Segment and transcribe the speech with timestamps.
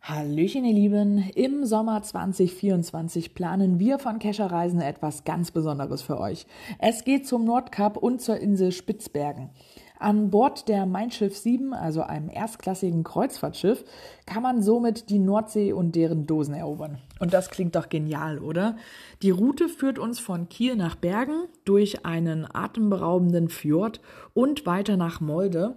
[0.00, 1.30] Hallöchen, ihr Lieben.
[1.34, 6.46] Im Sommer 2024 planen wir von Kescher Reisen etwas ganz Besonderes für euch.
[6.78, 9.50] Es geht zum Nordkap und zur Insel Spitzbergen.
[9.98, 13.84] An Bord der Mein Schiff 7, also einem erstklassigen Kreuzfahrtschiff,
[14.24, 16.98] kann man somit die Nordsee und deren Dosen erobern.
[17.18, 18.76] Und das klingt doch genial, oder?
[19.22, 24.00] Die Route führt uns von Kiel nach Bergen durch einen atemberaubenden Fjord
[24.32, 25.76] und weiter nach Molde.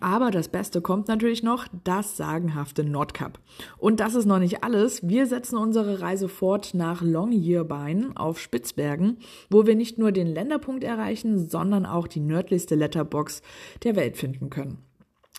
[0.00, 3.38] Aber das Beste kommt natürlich noch, das sagenhafte Nordkap.
[3.78, 5.08] Und das ist noch nicht alles.
[5.08, 10.84] Wir setzen unsere Reise fort nach Longyearbyen auf Spitzbergen, wo wir nicht nur den Länderpunkt
[10.84, 13.42] erreichen, sondern auch die nördlichste Letterbox
[13.84, 14.85] der Welt finden können.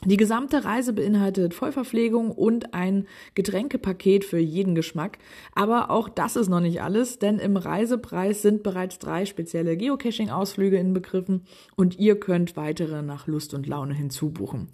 [0.05, 5.17] Die gesamte Reise beinhaltet Vollverpflegung und ein Getränkepaket für jeden Geschmack.
[5.55, 10.77] Aber auch das ist noch nicht alles, denn im Reisepreis sind bereits drei spezielle Geocaching-Ausflüge
[10.77, 14.67] inbegriffen und ihr könnt weitere nach Lust und Laune hinzubuchen.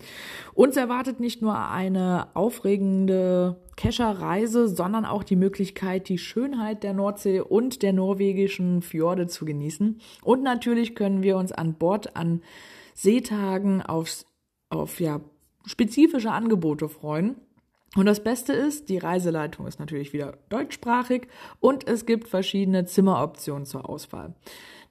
[0.53, 7.39] Uns erwartet nicht nur eine aufregende Kescher-Reise, sondern auch die Möglichkeit, die Schönheit der Nordsee
[7.39, 10.01] und der norwegischen Fjorde zu genießen.
[10.21, 12.41] Und natürlich können wir uns an Bord an
[12.93, 14.25] Seetagen aufs
[14.73, 15.21] auf ja,
[15.65, 17.35] spezifische Angebote freuen.
[17.95, 21.27] Und das Beste ist, die Reiseleitung ist natürlich wieder deutschsprachig
[21.59, 24.33] und es gibt verschiedene Zimmeroptionen zur Auswahl.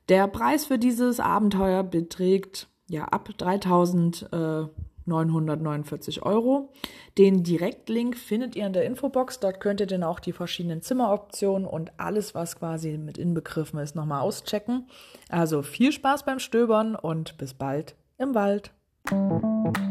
[0.08, 6.70] Der Preis für dieses Abenteuer beträgt ja ab 3.949 Euro.
[7.18, 9.40] Den Direktlink findet ihr in der Infobox.
[9.40, 13.96] Dort könnt ihr dann auch die verschiedenen Zimmeroptionen und alles, was quasi mit inbegriffen ist,
[13.96, 14.86] nochmal auschecken.
[15.28, 18.70] Also viel Spaß beim Stöbern und bis bald im Wald.
[19.10, 19.81] うん。